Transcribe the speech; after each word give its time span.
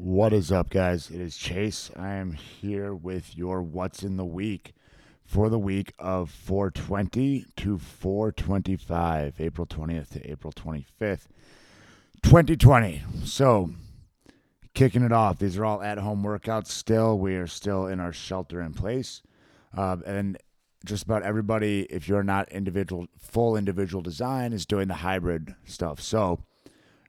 What 0.00 0.32
is 0.32 0.52
up, 0.52 0.70
guys? 0.70 1.10
It 1.10 1.20
is 1.20 1.36
Chase. 1.36 1.90
I 1.96 2.12
am 2.14 2.30
here 2.30 2.94
with 2.94 3.36
your 3.36 3.60
What's 3.60 4.04
in 4.04 4.16
the 4.16 4.24
Week 4.24 4.72
for 5.24 5.48
the 5.48 5.58
week 5.58 5.92
of 5.98 6.30
420 6.30 7.46
to 7.56 7.78
425, 7.78 9.40
April 9.40 9.66
20th 9.66 10.10
to 10.10 10.30
April 10.30 10.52
25th, 10.52 11.26
2020. 12.22 13.02
So, 13.24 13.70
kicking 14.72 15.02
it 15.02 15.10
off, 15.10 15.40
these 15.40 15.58
are 15.58 15.64
all 15.64 15.82
at 15.82 15.98
home 15.98 16.22
workouts 16.22 16.68
still. 16.68 17.18
We 17.18 17.34
are 17.34 17.48
still 17.48 17.88
in 17.88 17.98
our 17.98 18.12
shelter 18.12 18.60
in 18.60 18.74
place. 18.74 19.20
Uh, 19.76 19.96
and 20.06 20.38
just 20.84 21.02
about 21.02 21.24
everybody, 21.24 21.88
if 21.90 22.06
you're 22.06 22.22
not 22.22 22.48
individual, 22.52 23.08
full 23.18 23.56
individual 23.56 24.02
design, 24.02 24.52
is 24.52 24.64
doing 24.64 24.86
the 24.86 24.94
hybrid 24.94 25.56
stuff. 25.64 26.00
So, 26.00 26.44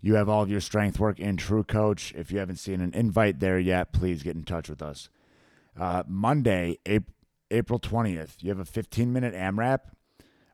you 0.00 0.14
have 0.14 0.28
all 0.28 0.42
of 0.42 0.50
your 0.50 0.60
strength 0.60 1.00
work 1.00 1.18
in 1.18 1.36
True 1.36 1.64
Coach. 1.64 2.12
If 2.16 2.30
you 2.30 2.38
haven't 2.38 2.56
seen 2.56 2.80
an 2.80 2.92
invite 2.94 3.40
there 3.40 3.58
yet, 3.58 3.92
please 3.92 4.22
get 4.22 4.36
in 4.36 4.44
touch 4.44 4.68
with 4.68 4.82
us. 4.82 5.08
Uh, 5.78 6.02
Monday, 6.06 6.78
April 7.50 7.78
20th, 7.78 8.42
you 8.42 8.50
have 8.50 8.58
a 8.58 8.64
15 8.64 9.12
minute 9.12 9.34
AMRAP, 9.34 9.80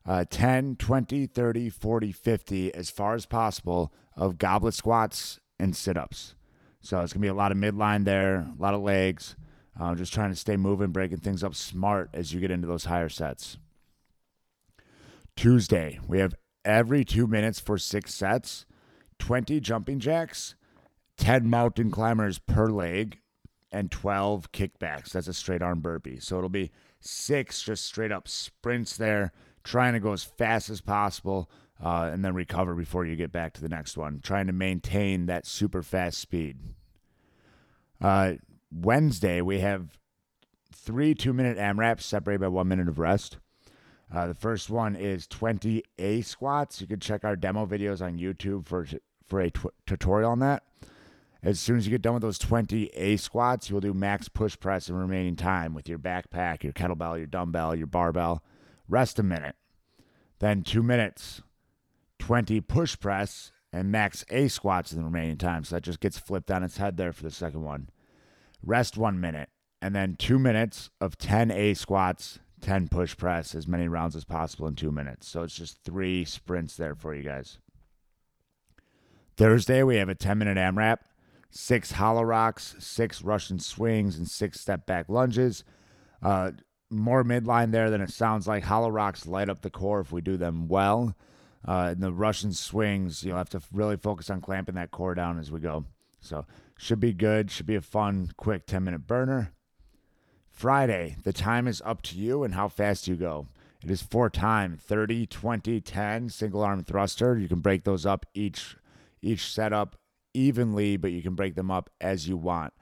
uh, 0.05 0.25
10, 0.29 0.75
20, 0.77 1.25
30, 1.27 1.69
40, 1.69 2.11
50, 2.11 2.73
as 2.73 2.89
far 2.89 3.15
as 3.15 3.25
possible 3.25 3.93
of 4.15 4.37
goblet 4.37 4.73
squats 4.73 5.39
and 5.59 5.75
sit 5.75 5.97
ups. 5.97 6.35
So 6.81 6.99
it's 6.99 7.13
going 7.13 7.21
to 7.21 7.25
be 7.25 7.29
a 7.29 7.33
lot 7.33 7.51
of 7.51 7.57
midline 7.57 8.03
there, 8.03 8.35
a 8.35 8.61
lot 8.61 8.73
of 8.73 8.81
legs. 8.81 9.35
Uh, 9.79 9.95
just 9.95 10.13
trying 10.13 10.29
to 10.29 10.35
stay 10.35 10.55
moving, 10.55 10.91
breaking 10.91 11.17
things 11.17 11.43
up 11.43 11.55
smart 11.55 12.09
as 12.13 12.33
you 12.33 12.39
get 12.39 12.51
into 12.51 12.67
those 12.67 12.85
higher 12.85 13.09
sets. 13.09 13.57
Tuesday, 15.35 15.99
we 16.07 16.19
have 16.19 16.35
every 16.63 17.03
two 17.03 17.25
minutes 17.25 17.59
for 17.59 17.77
six 17.77 18.13
sets. 18.13 18.65
20 19.23 19.61
jumping 19.61 19.99
jacks, 19.99 20.53
10 21.15 21.49
mountain 21.49 21.89
climbers 21.89 22.39
per 22.39 22.67
leg, 22.67 23.21
and 23.71 23.89
12 23.89 24.51
kickbacks. 24.51 25.11
That's 25.13 25.29
a 25.29 25.33
straight 25.33 25.61
arm 25.61 25.79
burpee. 25.79 26.19
So 26.19 26.37
it'll 26.37 26.49
be 26.49 26.71
six 26.99 27.63
just 27.63 27.85
straight 27.85 28.11
up 28.11 28.27
sprints 28.27 28.97
there, 28.97 29.31
trying 29.63 29.93
to 29.93 30.01
go 30.01 30.11
as 30.11 30.25
fast 30.25 30.69
as 30.69 30.81
possible 30.81 31.49
uh, 31.81 32.09
and 32.11 32.25
then 32.25 32.33
recover 32.33 32.75
before 32.75 33.05
you 33.05 33.15
get 33.15 33.31
back 33.31 33.53
to 33.53 33.61
the 33.61 33.69
next 33.69 33.95
one, 33.95 34.19
trying 34.21 34.47
to 34.47 34.53
maintain 34.53 35.27
that 35.27 35.47
super 35.47 35.81
fast 35.81 36.17
speed. 36.17 36.57
Uh, 38.01 38.33
Wednesday, 38.73 39.39
we 39.39 39.61
have 39.61 39.97
three 40.73 41.15
two 41.15 41.31
minute 41.31 41.57
AMRAPs 41.57 42.01
separated 42.01 42.41
by 42.41 42.49
one 42.49 42.67
minute 42.67 42.89
of 42.89 42.99
rest. 42.99 43.37
Uh, 44.13 44.27
the 44.27 44.35
first 44.35 44.69
one 44.69 44.97
is 44.97 45.27
20 45.27 45.81
air 45.97 46.21
squats. 46.23 46.81
You 46.81 46.87
can 46.87 46.99
check 46.99 47.23
our 47.23 47.37
demo 47.37 47.65
videos 47.65 48.01
on 48.01 48.19
YouTube 48.19 48.67
for 48.67 48.85
for 49.27 49.41
a 49.41 49.49
t- 49.49 49.69
tutorial 49.85 50.31
on 50.31 50.39
that. 50.39 50.63
As 51.41 51.59
soon 51.59 51.77
as 51.77 51.85
you 51.85 51.91
get 51.91 52.01
done 52.01 52.13
with 52.13 52.21
those 52.21 52.39
20 52.39 52.95
air 52.95 53.17
squats, 53.17 53.69
you 53.69 53.75
will 53.75 53.81
do 53.81 53.93
max 53.93 54.29
push 54.29 54.57
press 54.57 54.87
in 54.87 54.95
remaining 54.95 55.35
time 55.35 55.73
with 55.73 55.89
your 55.89 55.99
backpack, 55.99 56.63
your 56.63 56.71
kettlebell, 56.71 57.17
your 57.17 57.25
dumbbell, 57.25 57.75
your 57.75 57.87
barbell. 57.87 58.41
Rest 58.87 59.19
a 59.19 59.23
minute. 59.23 59.55
Then 60.39 60.61
two 60.61 60.83
minutes, 60.83 61.41
20 62.19 62.61
push 62.61 62.97
press 62.97 63.51
and 63.73 63.91
max 63.91 64.23
air 64.29 64.47
squats 64.47 64.93
in 64.93 64.99
the 64.99 65.03
remaining 65.03 65.37
time. 65.37 65.63
So 65.63 65.75
that 65.75 65.81
just 65.81 65.99
gets 65.99 66.17
flipped 66.17 66.51
on 66.51 66.63
its 66.63 66.77
head 66.77 66.95
there 66.95 67.11
for 67.11 67.23
the 67.23 67.31
second 67.31 67.63
one. 67.63 67.89
Rest 68.61 68.97
one 68.97 69.19
minute. 69.19 69.49
And 69.81 69.93
then 69.93 70.15
two 70.17 70.39
minutes 70.39 70.89
of 71.01 71.17
10 71.17 71.51
air 71.51 71.75
squats, 71.75 72.39
10 72.61 72.87
push 72.87 73.17
press, 73.17 73.53
as 73.53 73.67
many 73.67 73.89
rounds 73.89 74.15
as 74.15 74.23
possible 74.23 74.67
in 74.67 74.75
two 74.75 74.91
minutes. 74.91 75.27
So 75.27 75.43
it's 75.43 75.57
just 75.57 75.83
three 75.83 76.23
sprints 76.23 76.77
there 76.77 76.95
for 76.95 77.13
you 77.13 77.23
guys. 77.23 77.57
Thursday, 79.35 79.81
we 79.81 79.95
have 79.97 80.09
a 80.09 80.15
10 80.15 80.37
minute 80.37 80.57
AMRAP, 80.57 80.99
six 81.49 81.91
hollow 81.91 82.23
rocks, 82.23 82.75
six 82.79 83.21
Russian 83.21 83.59
swings, 83.59 84.17
and 84.17 84.29
six 84.29 84.59
step 84.59 84.85
back 84.85 85.09
lunges. 85.09 85.63
Uh, 86.21 86.51
more 86.89 87.23
midline 87.23 87.71
there 87.71 87.89
than 87.89 88.01
it 88.01 88.11
sounds 88.11 88.47
like. 88.47 88.63
Hollow 88.63 88.89
rocks 88.89 89.25
light 89.25 89.49
up 89.49 89.61
the 89.61 89.71
core 89.71 89.99
if 89.99 90.11
we 90.11 90.21
do 90.21 90.37
them 90.37 90.67
well. 90.67 91.15
Uh, 91.67 91.89
and 91.91 92.01
the 92.01 92.11
Russian 92.11 92.53
swings, 92.53 93.23
you'll 93.23 93.37
have 93.37 93.49
to 93.49 93.61
really 93.71 93.97
focus 93.97 94.29
on 94.29 94.41
clamping 94.41 94.75
that 94.75 94.91
core 94.91 95.15
down 95.15 95.39
as 95.39 95.51
we 95.51 95.59
go. 95.59 95.85
So, 96.19 96.45
should 96.77 96.99
be 96.99 97.13
good. 97.13 97.49
Should 97.49 97.65
be 97.65 97.75
a 97.75 97.81
fun, 97.81 98.31
quick 98.37 98.65
10 98.67 98.83
minute 98.83 99.07
burner. 99.07 99.53
Friday, 100.49 101.15
the 101.23 101.33
time 101.33 101.67
is 101.67 101.81
up 101.85 102.03
to 102.03 102.15
you 102.15 102.43
and 102.43 102.53
how 102.53 102.67
fast 102.67 103.07
you 103.07 103.15
go. 103.15 103.47
It 103.83 103.89
is 103.89 104.01
for 104.01 104.29
time 104.29 104.77
30, 104.77 105.25
20, 105.25 105.81
10 105.81 106.29
single 106.29 106.61
arm 106.61 106.83
thruster. 106.83 107.37
You 107.37 107.47
can 107.47 107.59
break 107.59 107.83
those 107.83 108.05
up 108.05 108.25
each 108.33 108.77
each 109.23 109.51
set 109.51 109.73
up 109.73 109.95
evenly, 110.33 110.97
but 110.97 111.11
you 111.11 111.21
can 111.21 111.35
break 111.35 111.55
them 111.55 111.71
up 111.71 111.89
as 112.01 112.27
you 112.27 112.37
want. 112.37 112.73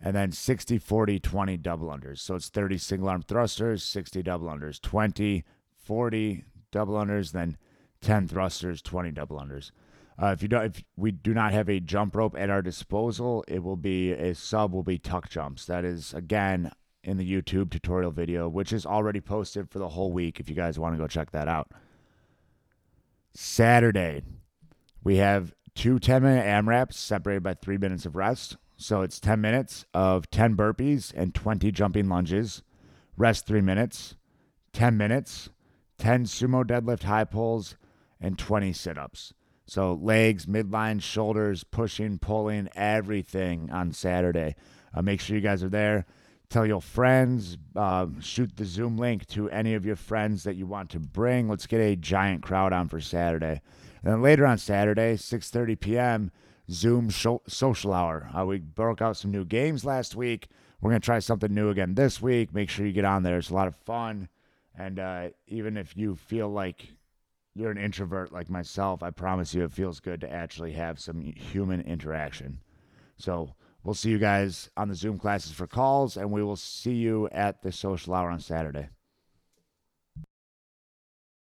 And 0.00 0.14
then 0.14 0.32
60, 0.32 0.78
40, 0.78 1.20
20 1.20 1.56
double 1.56 1.88
unders. 1.88 2.18
So 2.18 2.34
it's 2.34 2.48
30 2.48 2.78
single 2.78 3.08
arm 3.08 3.22
thrusters, 3.22 3.82
60 3.82 4.22
double 4.22 4.48
unders, 4.48 4.80
20, 4.80 5.44
40 5.78 6.44
double 6.70 6.94
unders, 6.94 7.32
then 7.32 7.56
10 8.02 8.28
thrusters, 8.28 8.82
20 8.82 9.10
double 9.12 9.38
unders. 9.38 9.70
Uh, 10.20 10.28
if 10.28 10.42
you 10.42 10.48
don't, 10.48 10.64
if 10.64 10.82
we 10.96 11.10
do 11.10 11.34
not 11.34 11.52
have 11.52 11.68
a 11.68 11.80
jump 11.80 12.16
rope 12.16 12.34
at 12.38 12.50
our 12.50 12.62
disposal, 12.62 13.44
it 13.48 13.62
will 13.62 13.76
be 13.76 14.12
a 14.12 14.34
sub 14.34 14.72
will 14.72 14.82
be 14.82 14.98
tuck 14.98 15.28
jumps. 15.28 15.66
That 15.66 15.84
is 15.84 16.14
again 16.14 16.72
in 17.04 17.18
the 17.18 17.30
YouTube 17.30 17.70
tutorial 17.70 18.10
video, 18.10 18.48
which 18.48 18.72
is 18.72 18.86
already 18.86 19.20
posted 19.20 19.70
for 19.70 19.78
the 19.78 19.90
whole 19.90 20.12
week. 20.12 20.40
If 20.40 20.48
you 20.48 20.54
guys 20.54 20.78
want 20.78 20.94
to 20.94 20.98
go 20.98 21.06
check 21.06 21.30
that 21.32 21.48
out. 21.48 21.70
Saturday, 23.34 24.22
we 25.04 25.16
have 25.16 25.52
two 25.76 25.98
10 26.00 26.22
minute 26.22 26.44
AMRAPs 26.44 26.94
separated 26.94 27.42
by 27.44 27.54
three 27.54 27.78
minutes 27.78 28.06
of 28.06 28.16
rest. 28.16 28.56
So 28.76 29.02
it's 29.02 29.20
10 29.20 29.40
minutes 29.40 29.84
of 29.94 30.28
10 30.30 30.56
burpees 30.56 31.12
and 31.14 31.34
20 31.34 31.70
jumping 31.70 32.08
lunges. 32.08 32.62
Rest 33.16 33.46
three 33.46 33.60
minutes, 33.60 34.16
10 34.72 34.96
minutes, 34.96 35.48
10 35.98 36.24
sumo 36.24 36.64
deadlift 36.64 37.04
high 37.04 37.24
pulls, 37.24 37.76
and 38.20 38.38
20 38.38 38.72
sit 38.72 38.98
ups. 38.98 39.32
So 39.66 39.94
legs, 39.94 40.46
midline, 40.46 41.00
shoulders, 41.00 41.64
pushing, 41.64 42.18
pulling, 42.18 42.68
everything 42.74 43.70
on 43.70 43.92
Saturday. 43.92 44.54
Uh, 44.94 45.02
make 45.02 45.20
sure 45.20 45.36
you 45.36 45.42
guys 45.42 45.62
are 45.62 45.68
there. 45.68 46.06
Tell 46.48 46.66
your 46.66 46.80
friends, 46.80 47.58
uh, 47.74 48.06
shoot 48.20 48.56
the 48.56 48.64
Zoom 48.64 48.96
link 48.96 49.26
to 49.28 49.50
any 49.50 49.74
of 49.74 49.84
your 49.84 49.96
friends 49.96 50.44
that 50.44 50.54
you 50.54 50.66
want 50.66 50.90
to 50.90 51.00
bring. 51.00 51.48
Let's 51.48 51.66
get 51.66 51.80
a 51.80 51.96
giant 51.96 52.42
crowd 52.42 52.72
on 52.72 52.88
for 52.88 53.00
Saturday. 53.00 53.60
And 54.02 54.12
then 54.12 54.22
later 54.22 54.46
on 54.46 54.58
Saturday, 54.58 55.16
6:30 55.16 55.80
p.m., 55.80 56.30
Zoom 56.70 57.10
social 57.10 57.92
hour. 57.92 58.28
Uh, 58.36 58.44
we 58.44 58.58
broke 58.58 59.02
out 59.02 59.16
some 59.16 59.30
new 59.30 59.44
games 59.44 59.84
last 59.84 60.14
week. 60.14 60.48
We're 60.80 60.90
gonna 60.90 61.00
try 61.00 61.18
something 61.18 61.52
new 61.52 61.70
again 61.70 61.94
this 61.94 62.20
week. 62.20 62.54
Make 62.54 62.70
sure 62.70 62.86
you 62.86 62.92
get 62.92 63.04
on 63.04 63.22
there. 63.22 63.38
It's 63.38 63.50
a 63.50 63.54
lot 63.54 63.68
of 63.68 63.74
fun, 63.74 64.28
and 64.76 64.98
uh, 64.98 65.28
even 65.48 65.76
if 65.76 65.96
you 65.96 66.14
feel 66.14 66.48
like 66.48 66.88
you're 67.54 67.70
an 67.70 67.78
introvert 67.78 68.32
like 68.32 68.50
myself, 68.50 69.02
I 69.02 69.10
promise 69.10 69.54
you, 69.54 69.64
it 69.64 69.72
feels 69.72 69.98
good 69.98 70.20
to 70.20 70.32
actually 70.32 70.72
have 70.72 71.00
some 71.00 71.20
human 71.20 71.80
interaction. 71.80 72.60
So 73.16 73.54
we'll 73.86 73.94
see 73.94 74.10
you 74.10 74.18
guys 74.18 74.68
on 74.76 74.88
the 74.88 74.94
Zoom 74.96 75.16
classes 75.16 75.52
for 75.52 75.68
calls, 75.68 76.16
and 76.16 76.32
we 76.32 76.42
will 76.42 76.56
see 76.56 76.94
you 76.94 77.28
at 77.30 77.62
the 77.62 77.70
social 77.70 78.14
hour 78.14 78.28
on 78.30 78.40
Saturday. 78.40 78.88